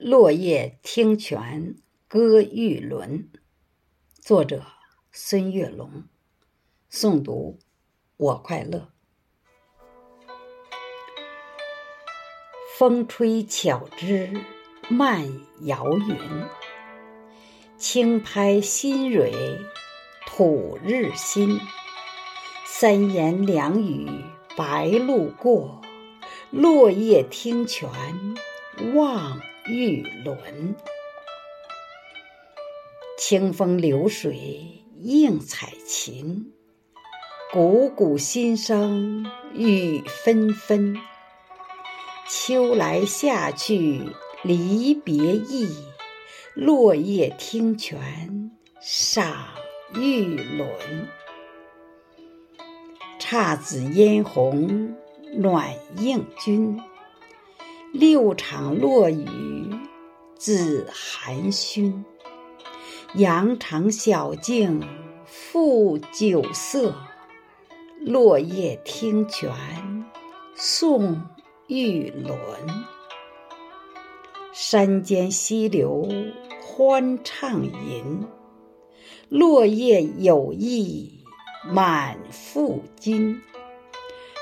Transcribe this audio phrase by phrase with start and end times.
[0.00, 1.76] 落叶听泉
[2.08, 3.28] 歌玉轮，
[4.18, 4.64] 作者
[5.12, 6.04] 孙月龙，
[6.90, 7.58] 诵读
[8.16, 8.88] 我快乐。
[12.78, 14.32] 风吹巧枝
[14.88, 15.28] 漫
[15.66, 16.16] 摇云，
[17.76, 19.34] 轻拍新蕊
[20.26, 21.60] 吐日新。
[22.64, 24.08] 三言两语
[24.56, 25.82] 白鹭过，
[26.50, 27.90] 落叶听泉
[28.94, 29.38] 望
[29.70, 30.74] 玉轮。
[33.16, 36.52] 清风流水映彩琴，
[37.52, 39.24] 汩汩心声
[39.54, 40.96] 雨纷纷。
[42.28, 44.02] 秋来夏去
[44.42, 45.68] 离别意，
[46.54, 49.36] 落叶听泉赏
[49.94, 50.68] 玉轮。
[53.20, 54.96] 姹紫嫣红
[55.34, 56.80] 暖映君，
[57.92, 59.59] 六场落雨
[60.40, 62.02] 自寒熏。
[63.14, 64.82] 羊肠小径
[65.26, 66.94] 复酒色，
[68.00, 69.52] 落叶听泉
[70.54, 71.20] 送
[71.66, 72.32] 玉轮。
[74.54, 76.08] 山间溪流
[76.62, 78.26] 欢畅吟，
[79.28, 81.22] 落叶有意
[81.70, 83.42] 满腹经。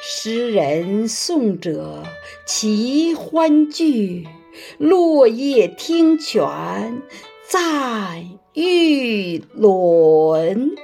[0.01, 2.05] 诗人送者
[2.47, 4.29] 齐欢聚，
[4.78, 7.03] 落叶听泉。
[7.48, 10.77] 在玉轮。